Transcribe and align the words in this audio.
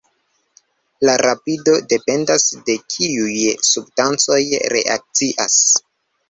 La 1.09 1.13
rapido 1.21 1.75
dependas 1.93 2.45
de 2.71 2.77
kiuj 2.95 3.35
substancoj 3.69 4.41
reakcias. 4.75 5.61